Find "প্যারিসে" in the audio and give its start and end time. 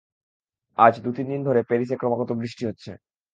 1.63-1.95